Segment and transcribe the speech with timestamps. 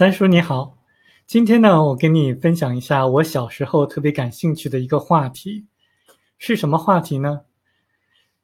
[0.00, 0.78] 三叔你好，
[1.26, 5.66] 今天呢，我跟你分享一下我小时候特别感兴趣的一个话题，
[6.38, 7.42] 是什么话题呢？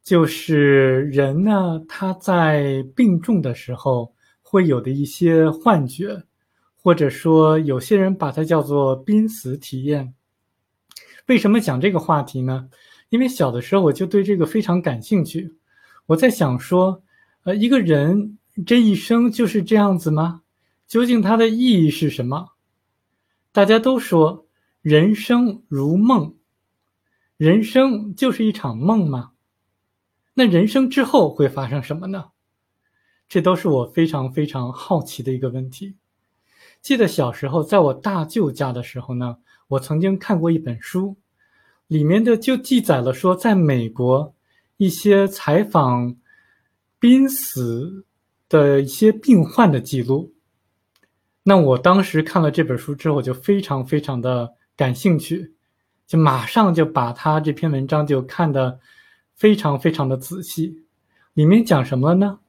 [0.02, 6.24] 就是人呢，他在病重的时候会有的一些幻觉，
[6.76, 10.12] 或者说有些人把它叫做濒死体验。
[11.24, 12.68] 为什么讲这个话题呢？
[13.08, 15.56] 因为小的时候我就对这个非常感兴趣。
[16.04, 17.02] 我在想说，
[17.44, 18.36] 呃，一个人
[18.66, 20.42] 这一生就是这样子吗？
[20.86, 22.52] 究竟它的意义是什么？
[23.52, 24.46] 大家都说
[24.82, 26.34] 人生如梦，
[27.36, 29.32] 人生就是一场梦吗？
[30.34, 32.26] 那人生之后会发生什么呢？
[33.28, 35.96] 这都是我非常非常好奇的一个问题。
[36.80, 41.16] 记得小时候在我大舅家的时候呢，我曾经看过一本书，
[41.88, 44.32] 里面的就记载了说，在美国
[44.76, 46.14] 一些采访
[47.00, 48.04] 濒死
[48.48, 50.32] 的一些病患的记录。
[51.48, 55.54] 那我当时看了这本书之后，就非常非常的感兴趣，
[56.04, 58.80] 就马上就把他这篇文章就看得
[59.32, 60.82] 非常非常的仔细。
[61.34, 62.40] 里面讲什么了呢？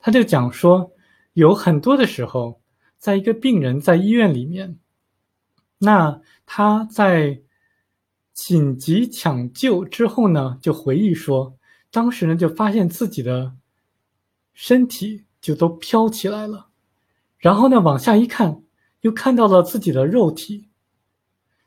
[0.00, 0.90] 他就讲说，
[1.34, 2.60] 有很多的时候，
[2.98, 4.76] 在一个病人在医院里面，
[5.78, 7.40] 那他在
[8.32, 11.56] 紧急抢救之后呢，就回忆说，
[11.92, 13.54] 当时呢就发现自己的
[14.52, 16.71] 身体就都飘起来了。
[17.42, 18.62] 然后呢，往下一看，
[19.00, 20.68] 又看到了自己的肉体。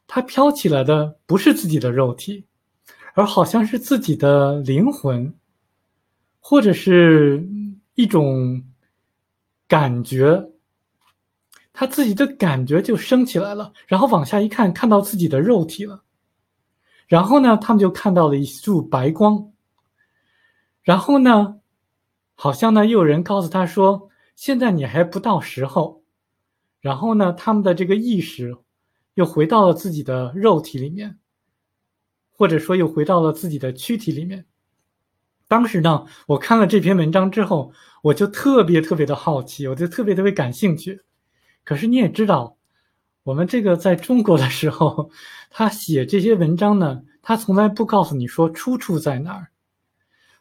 [0.08, 2.46] 它飘起来的不是自己的肉体，
[3.14, 5.36] 而好像是自己的灵魂，
[6.40, 7.46] 或者是
[7.96, 8.64] 一种
[9.68, 10.50] 感觉。
[11.74, 13.74] 他自己的感觉就升起来了。
[13.86, 16.02] 然后往下一看，看到自己的肉体了。
[17.06, 19.52] 然后呢，他们就看到了一束白光。
[20.84, 21.60] 然后呢，
[22.34, 24.10] 好像呢，又有人告诉他说。
[24.36, 26.04] 现在你还不到时候，
[26.82, 28.56] 然后呢，他们的这个意识
[29.14, 31.18] 又回到了自己的肉体里面，
[32.32, 34.46] 或者说又回到了自己的躯体里面。
[35.48, 37.72] 当时呢，我看了这篇文章之后，
[38.02, 41.02] 我就特别特别的好奇，我就特别特别感兴趣。
[41.64, 42.58] 可是你也知道，
[43.24, 45.12] 我们这个在中国的时候，
[45.52, 49.52] 他写这些文章呢，他从来不告诉你说出处在哪儿。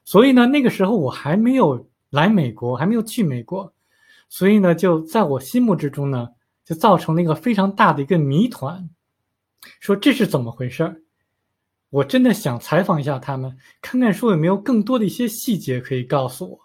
[0.04, 3.73] 所以呢，那个时候我还没有来美国，还没有去美国。
[4.36, 6.30] 所以呢，就在我心目之中呢，
[6.64, 8.90] 就造成了一个非常大的一个谜团，
[9.78, 11.02] 说这是怎么回事儿？
[11.88, 16.58] 我真的想采访一下他们，看看说有没有更多的一些细节可以告诉我。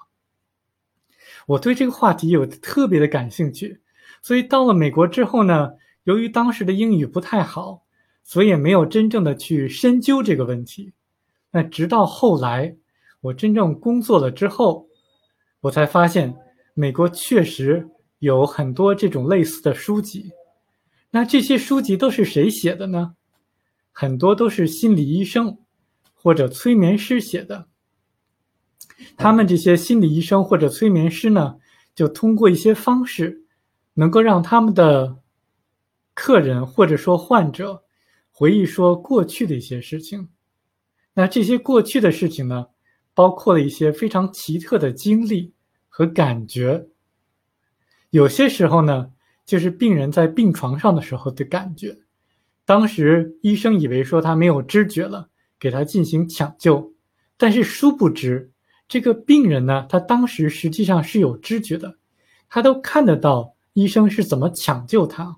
[1.46, 3.80] 我对这个话题有特别的感兴趣，
[4.24, 5.74] 所以到了美国之后呢，
[6.06, 7.84] 由于当时的英语不太好，
[8.24, 10.92] 所以也没有真正的去深究这个问题。
[11.52, 12.76] 那直到后来
[13.22, 14.88] 我真正工作了之后，
[15.62, 16.36] 我才发现。
[16.74, 20.32] 美国确实有很多这种类似的书籍，
[21.12, 23.16] 那这些书籍都是谁写的呢？
[23.92, 25.58] 很多都是心理医生
[26.14, 27.68] 或者催眠师写的。
[29.18, 31.56] 他们这些心理医生或者催眠师呢，
[31.96, 33.46] 就通过一些方式，
[33.94, 35.18] 能够让他们的
[36.14, 37.84] 客人或者说患者
[38.32, 40.30] 回忆说过去的一些事情。
[41.14, 42.68] 那这些过去的事情呢，
[43.14, 45.54] 包括了一些非常奇特的经历。
[46.00, 46.88] 和感觉，
[48.10, 49.12] 有些时候呢，
[49.46, 52.00] 就是病人在病床上的时候的感觉。
[52.64, 55.28] 当时医生以为说他没有知觉了，
[55.60, 56.94] 给他进行抢救，
[57.36, 58.50] 但是殊不知，
[58.88, 61.98] 这个病人呢，他当时实际上是有知觉的，
[62.48, 65.36] 他都看得到医生是怎么抢救他，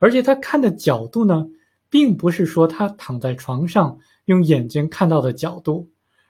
[0.00, 1.46] 而且他看的角度呢，
[1.88, 5.88] 并不是说他躺在床上用眼睛看到的角度，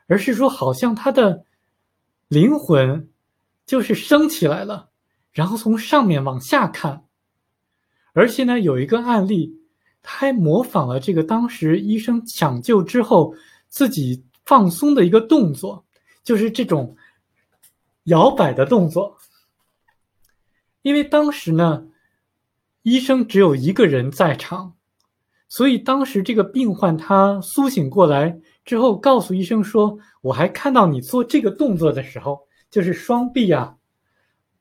[0.08, 1.46] 而是说好像他的
[2.28, 3.08] 灵魂。
[3.64, 4.90] 就是升起来了，
[5.32, 7.04] 然后从上面往下看，
[8.12, 9.56] 而且呢，有一个案例，
[10.02, 13.34] 他还模仿了这个当时医生抢救之后
[13.68, 15.84] 自己放松的一个动作，
[16.24, 16.96] 就是这种
[18.04, 19.16] 摇摆的动作。
[20.82, 21.86] 因为当时呢，
[22.82, 24.74] 医生只有一个人在场，
[25.48, 32.40] 所以当时这个病患他苏醒过来之后，告诉医生说：“我还看到你做这个动作的时候。”
[32.72, 33.76] 就是双臂啊，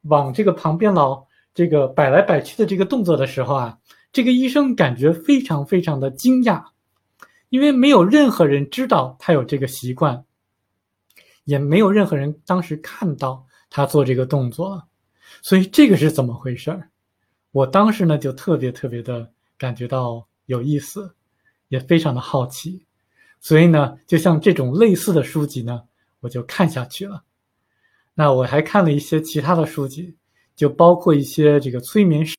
[0.01, 3.79] 往这个旁边老这个摆来摆去的这个动作的时候啊，
[4.11, 6.61] 这个医生感觉非常非常的惊讶，
[7.47, 10.25] 因为没有任何人知道他有这个习惯，
[11.45, 14.83] 也没有任何人当时看到他做这个动作，
[15.41, 16.89] 所以这个是怎么回事儿？
[17.53, 21.15] 我当时呢就特别特别的感觉到有意思，
[21.69, 22.85] 也非常的好奇，
[23.39, 25.83] 所以呢，就像这种类似的书籍呢，
[26.19, 27.23] 我就看下去了。
[28.21, 30.15] 那我还看了一些其他的书籍，
[30.55, 32.35] 就包括一些这个催眠师。